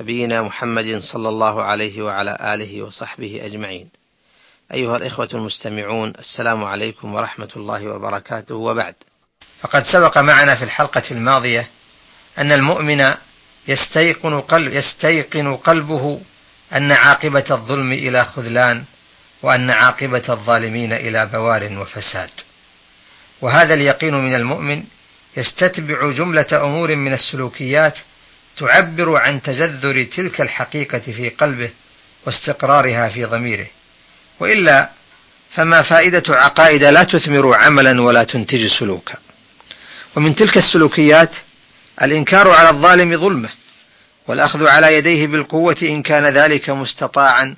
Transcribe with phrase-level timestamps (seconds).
[0.00, 3.88] نبينا محمد صلى الله عليه وعلى آله وصحبه أجمعين.
[4.72, 8.94] أيها الإخوة المستمعون السلام عليكم ورحمة الله وبركاته وبعد.
[9.60, 11.68] فقد سبق معنا في الحلقة الماضية
[12.38, 13.14] أن المؤمن
[13.68, 16.20] يستيقن قلب يستيقن قلبه
[16.72, 18.84] أن عاقبة الظلم إلى خذلان
[19.42, 22.30] وأن عاقبة الظالمين إلى بوار وفساد.
[23.40, 24.84] وهذا اليقين من المؤمن
[25.36, 27.98] يستتبع جملة أمور من السلوكيات
[28.60, 31.70] تعبر عن تجذر تلك الحقيقة في قلبه
[32.26, 33.66] واستقرارها في ضميره.
[34.40, 34.90] وإلا
[35.50, 39.14] فما فائدة عقائد لا تثمر عملا ولا تنتج سلوكا.
[40.16, 41.30] ومن تلك السلوكيات
[42.02, 43.50] الإنكار على الظالم ظلمه
[44.28, 47.56] والأخذ على يديه بالقوة إن كان ذلك مستطاعا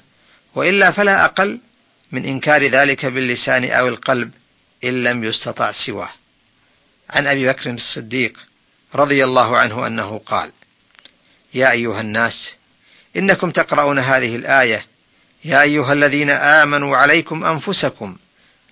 [0.55, 1.61] وإلا فلا أقل
[2.13, 4.31] من إنكار ذلك باللسان أو القلب
[4.85, 6.11] إن لم يستطع سواه.
[7.11, 8.39] عن أبي بكر الصديق
[8.95, 10.53] رضي الله عنه أنه قال
[11.55, 12.57] يا أيها الناس
[13.17, 14.87] إنكم تقرؤون هذه الآية
[15.45, 18.17] يا أيها الذين آمنوا عليكم أنفسكم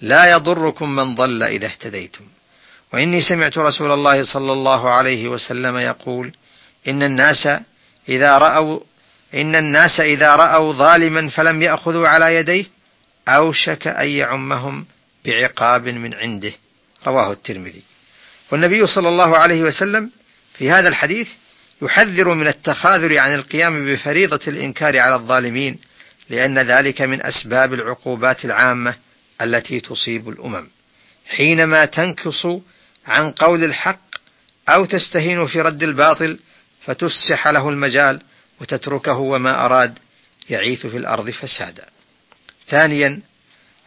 [0.01, 2.25] لا يضركم من ضل إذا اهتديتم.
[2.93, 6.33] وإني سمعت رسول الله صلى الله عليه وسلم يقول
[6.89, 7.49] إن الناس
[8.09, 8.81] إذا رأوا
[9.35, 12.67] إن الناس إذا رأوا ظالما فلم يأخذوا على يديه
[13.29, 14.87] أوشك أن يعمهم
[15.25, 16.53] بعقاب من عنده.
[17.07, 17.83] رواه الترمذي.
[18.53, 20.11] والنبي صلى الله عليه وسلم
[20.59, 21.29] في هذا الحديث
[21.83, 25.79] يحذر من التخاذل عن القيام بفريضة الإنكار على الظالمين
[26.31, 28.97] لأن ذلك من أسباب العقوبات العامة
[29.43, 30.69] التي تصيب الأمم
[31.29, 32.47] حينما تنكص
[33.07, 34.01] عن قول الحق
[34.69, 36.39] أو تستهين في رد الباطل
[36.85, 38.21] فتفسح له المجال
[38.61, 39.99] وتتركه وما أراد
[40.51, 41.87] يعيث في الأرض فسادا.
[42.69, 43.21] ثانيا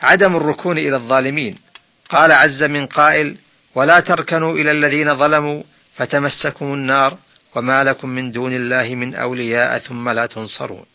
[0.01, 1.57] عدم الركون إلى الظالمين
[2.09, 3.37] قال عز من قائل
[3.75, 5.63] ولا تركنوا إلى الذين ظلموا
[5.95, 7.17] فتمسكم النار
[7.55, 10.85] وما لكم من دون الله من أولياء ثم لا تنصرون.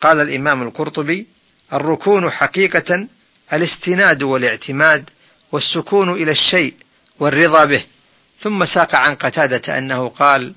[0.00, 1.26] قال الإمام القرطبي
[1.72, 3.06] الركون حقيقة
[3.52, 5.10] الاستناد والاعتماد
[5.52, 6.74] والسكون إلى الشيء
[7.18, 7.84] والرضا به.
[8.40, 10.54] ثم ساق عن قتادة أنه قال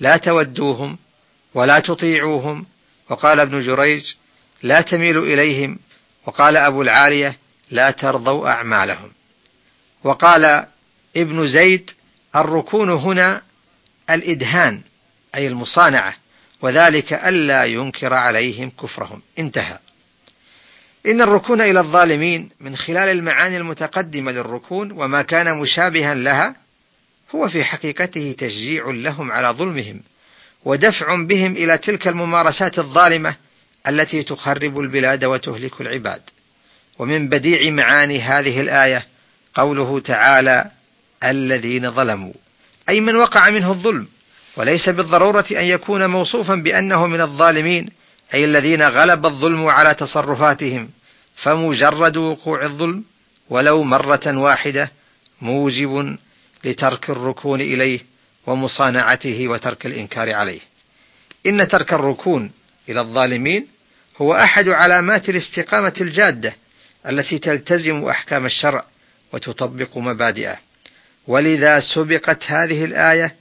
[0.00, 0.98] لا تودوهم
[1.54, 2.66] ولا تطيعوهم.
[3.10, 4.04] وقال ابن جريج
[4.62, 5.78] لا تميلوا إليهم.
[6.26, 7.36] وقال أبو العالية
[7.70, 9.10] لا ترضوا أعمالهم.
[10.04, 10.66] وقال
[11.16, 11.90] ابن زيد
[12.36, 13.42] الركون هنا
[14.10, 14.80] الإدهان
[15.34, 16.16] أي المصانعة
[16.62, 19.22] وذلك ألا ينكر عليهم كفرهم.
[19.38, 19.78] انتهى.
[21.06, 26.56] إن الركون إلى الظالمين من خلال المعاني المتقدمة للركون وما كان مشابها لها
[27.34, 30.00] هو في حقيقته تشجيع لهم على ظلمهم
[30.64, 33.36] ودفع بهم إلى تلك الممارسات الظالمة
[33.88, 36.20] التي تخرب البلاد وتهلك العباد.
[36.98, 39.06] ومن بديع معاني هذه الآية
[39.54, 40.70] قوله تعالى
[41.24, 42.32] الذين ظلموا.
[42.88, 44.06] أي من وقع منه الظلم
[44.56, 47.88] وليس بالضرورة أن يكون موصوفا بأنه من الظالمين
[48.34, 50.90] أي الذين غلب الظلم على تصرفاتهم
[51.36, 53.04] فمجرد وقوع الظلم
[53.50, 54.90] ولو مرة واحدة
[55.42, 56.16] موجب
[56.64, 58.00] لترك الركون إليه
[58.46, 60.60] ومصانعته وترك الإنكار عليه.
[61.46, 62.50] إن ترك الركون
[62.88, 63.66] إلى الظالمين
[64.16, 66.54] هو أحد علامات الاستقامة الجادة
[67.08, 68.84] التي تلتزم أحكام الشرع
[69.32, 70.56] وتطبق مبادئه.
[71.26, 73.34] ولذا سبقت هذه الآية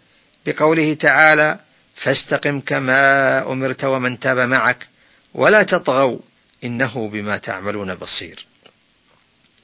[0.45, 1.59] بقوله تعالى:
[1.95, 4.87] فاستقم كما أمرت ومن تاب معك
[5.33, 6.19] ولا تطغوا
[6.63, 8.45] إنه بما تعملون بصير.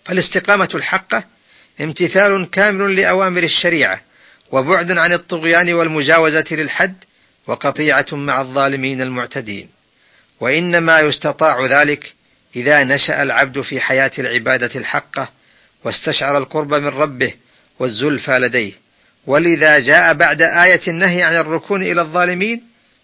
[0.06, 1.24] فالاستقامة الحقة
[1.82, 4.02] امتثال كامل لأوامر الشريعة
[4.52, 6.96] وبعد عن الطغيان والمجاوزة للحد
[7.48, 9.70] وقطيعة مع الظالمين المعتدين.
[10.40, 12.14] وإنما يستطاع ذلك
[12.56, 15.30] إذا نشأ العبد في حياة العبادة الحقة
[15.84, 17.34] واستشعر القرب من ربه
[17.82, 18.72] والزلفى لديه.
[19.28, 22.64] ولذا جاء بعد آية النهي عن الركون إلى الظالمين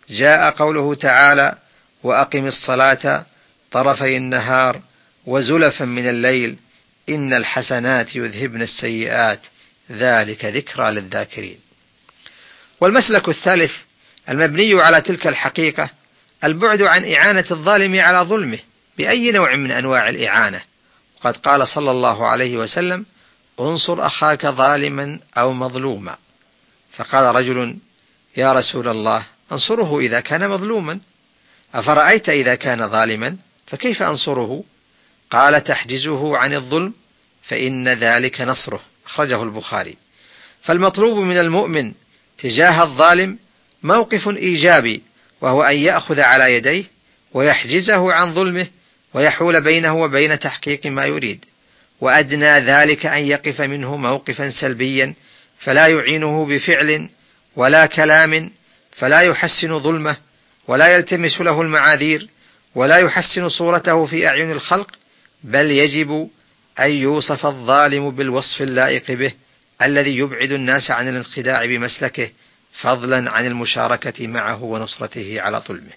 [0.10, 1.56] جاء قوله تعالى
[2.04, 3.26] وأقم الصلاة
[3.72, 4.82] طرفي النهار
[5.26, 6.56] وزلفا من الليل
[7.10, 9.40] إن الحسنات يذهبن السيئات.
[9.92, 11.60] ذلك ذكرى للذاكرين.
[12.82, 13.72] والمسلك الثالث
[14.30, 15.90] المبني على تلك الحقيقة
[16.44, 18.60] البعد عن إعانة الظالم على ظلمه
[18.98, 20.62] بأي نوع من أنواع الإعانة.
[21.18, 23.06] وقد قال صلى الله عليه وسلم
[23.60, 26.18] انصر أخاك ظالما أو مظلوما.
[26.92, 27.78] فقال رجل
[28.38, 31.00] يا رسول الله انصره إذا كان مظلوما.
[31.74, 33.38] أفرأيت إذا كان ظالما؟
[33.68, 34.64] فكيف أنصره؟
[35.32, 36.94] قال تحجزه عن الظلم
[37.44, 38.82] فإن ذلك نصره.
[39.06, 39.98] أخرجه البخاري.
[40.62, 41.94] فالمطلوب من المؤمن
[42.38, 43.38] تجاه الظالم
[43.84, 45.02] موقف إيجابي
[45.42, 46.84] وهو أن يأخذ على يديه
[47.34, 48.68] ويحجزه عن ظلمه
[49.14, 51.46] ويحول بينه وبين تحقيق ما يريد.
[52.02, 55.14] وأدنى ذلك أن يقف منه موقفا سلبيا
[55.60, 57.10] فلا يعينه بفعل
[57.56, 58.52] ولا كلام
[58.92, 60.18] فلا يحسن ظلمه
[60.68, 62.30] ولا يلتمس له المعاذير
[62.76, 64.92] ولا يحسن صورته في أعين الخلق
[65.44, 66.30] بل يجب
[66.80, 69.34] أن يوصف الظالم بالوصف اللائق به
[69.82, 72.30] الذي يبعد الناس عن الانخداع بمسلكه
[72.82, 75.94] فضلا عن المشاركة معه ونصرته على ظلمه.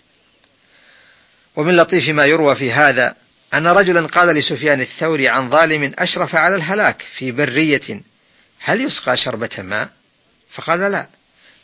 [1.56, 3.14] ومن لطيف ما يروى في هذا
[3.55, 8.00] أن رجلا قال لسفيان الثوري عن ظالم أشرف على الهلاك في برية
[8.61, 9.91] هل يسقى شربة ماء؟
[10.50, 11.06] فقال لا.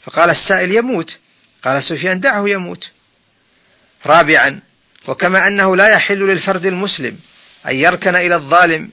[0.02, 1.16] فقال السائل يموت.
[1.64, 2.90] قال سفيان دعه يموت.
[4.06, 4.60] رابعا
[5.08, 7.18] وكما أنه لا يحل للفرد المسلم
[7.68, 8.90] أن يركن إلى الظالم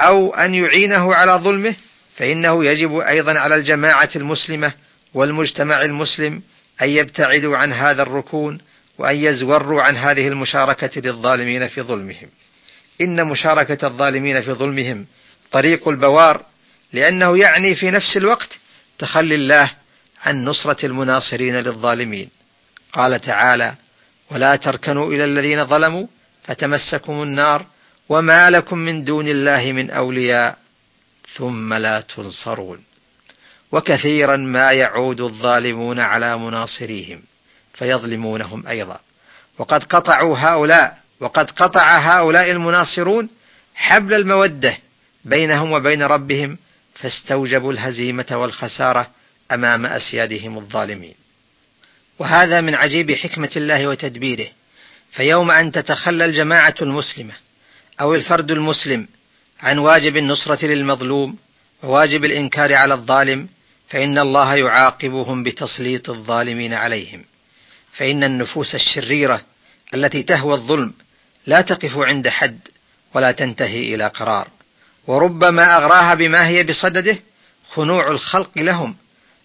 [0.00, 1.74] أو أن يعينه على ظلمه
[2.16, 4.72] فإنه يجب أيضا على الجماعة المسلمة
[5.14, 6.42] والمجتمع المسلم
[6.82, 8.58] أن يبتعدوا عن هذا الركون
[8.98, 12.28] وأن يزوروا عن هذه المشاركة للظالمين في ظلمهم.
[13.00, 15.06] إن مشاركة الظالمين في ظلمهم
[15.52, 16.44] طريق البوار
[16.92, 18.58] لأنه يعني في نفس الوقت
[18.98, 19.70] تخلي الله
[20.22, 22.28] عن نصرة المناصرين للظالمين.
[22.92, 23.74] قال تعالى:
[24.30, 26.06] ولا تركنوا إلى الذين ظلموا
[26.44, 27.66] فتمسكم النار
[28.08, 30.58] وما لكم من دون الله من أولياء
[31.36, 32.84] ثم لا تنصرون
[33.72, 37.22] وكثيرا ما يعود الظالمون على مناصريهم
[37.78, 39.00] فيظلمونهم أيضا.
[39.58, 43.28] وقد قطعوا هؤلاء وقد قطع هؤلاء المناصرون
[43.74, 44.78] حبل المودة
[45.24, 46.58] بينهم وبين ربهم
[46.94, 49.10] فاستوجبوا الهزيمة والخسارة
[49.52, 51.14] أمام أسيادهم الظالمين.
[52.18, 54.46] وهذا من عجيب حكمة الله وتدبيره.
[55.12, 57.34] فيوم أن تتخلى الجماعة المسلمة
[58.00, 59.08] أو الفرد المسلم
[59.60, 61.38] عن واجب النصرة للمظلوم
[61.82, 63.48] وواجب الإنكار على الظالم
[63.88, 67.24] فإن الله يعاقبهم بتسليط الظالمين عليهم.
[67.92, 69.42] فإن النفوس الشريرة
[69.94, 70.92] التي تهوى الظلم
[71.46, 72.58] لا تقف عند حد
[73.14, 74.48] ولا تنتهي إلى قرار.
[75.06, 77.18] وربما أغراها بما هي بصدده
[77.70, 78.96] خنوع الخلق لهم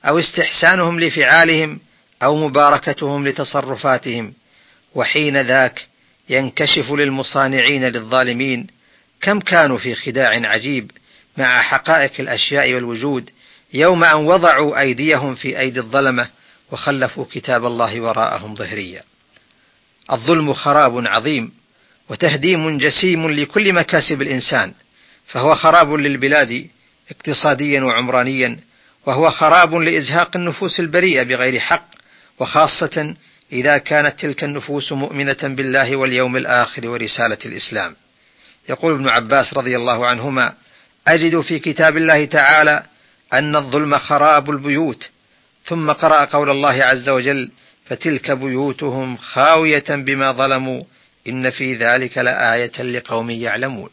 [0.05, 1.79] أو استحسانهم لفعالهم
[2.23, 4.33] أو مباركتهم لتصرفاتهم.
[4.95, 5.87] وحين ذاك
[6.29, 8.67] ينكشف للمصانعين للظالمين
[9.21, 10.91] كم كانوا في خداع عجيب
[11.37, 13.29] مع حقائق الأشياء والوجود
[13.73, 16.29] يوم أن وضعوا أيديهم في أيدي الظلمة
[16.73, 19.03] وخلفوا كتاب الله وراءهم ظهريا
[20.11, 21.51] الظلم خراب عظيم
[22.09, 24.73] وتهديم جسيم لكل مكاسب الإنسان
[25.27, 26.67] فهو خراب للبلاد
[27.11, 28.59] اقتصاديا وعمرانيا
[29.05, 31.85] وهو خراب لإزهاق النفوس البريئة بغير حق
[32.39, 33.15] وخاصة
[33.51, 37.95] إذا كانت تلك النفوس مؤمنة بالله واليوم الآخر ورسالة الإسلام.
[38.69, 40.53] يقول ابن عباس رضي الله عنهما:
[41.07, 42.83] أجد في كتاب الله تعالى
[43.33, 45.09] أن الظلم خراب البيوت،
[45.65, 47.51] ثم قرأ قول الله عز وجل:
[47.85, 50.83] فتلك بيوتهم خاوية بما ظلموا
[51.27, 53.89] إن في ذلك لآية لقوم يعلمون.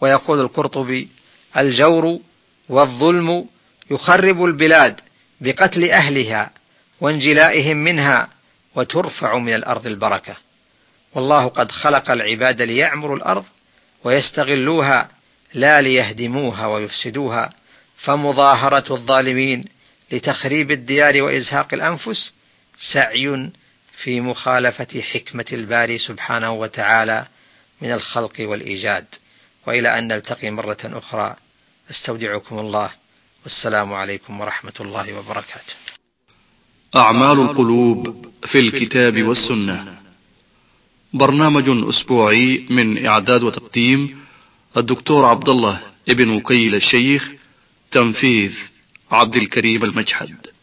[0.00, 1.08] ويقول القرطبي:
[1.56, 2.20] الجور
[2.68, 3.46] والظلم
[3.90, 5.00] يخرب البلاد
[5.40, 6.50] بقتل أهلها
[7.00, 8.28] وانجلائهم منها
[8.74, 10.36] وترفع من الأرض البركة
[11.14, 13.44] والله قد خلق العباد ليعمروا الأرض
[14.04, 15.08] ويستغلوها
[15.54, 17.52] لا ليهدموها ويفسدوها
[17.96, 19.64] فمظاهرة الظالمين
[20.14, 22.32] لتخريب الديار وإزهاق الأنفس
[22.92, 23.50] سعي
[24.02, 27.26] في مخالفة حكمة الباري سبحانه وتعالى
[27.82, 29.06] من الخلق والإيجاد.
[29.66, 31.36] وإلى أن نلتقي مرة أخرى
[31.90, 32.90] أستودعكم الله.
[33.44, 35.74] والسلام عليكم ورحمة الله وبركاته.
[36.96, 39.98] أعمال القلوب في الكتاب والسنة.
[41.12, 44.24] برنامج أسبوعي من إعداد وتقديم
[44.76, 47.30] الدكتور عبد الله ابن وكيل الشيخ
[47.90, 48.52] تنفيذ
[49.10, 50.53] عبد الكريم المجحد.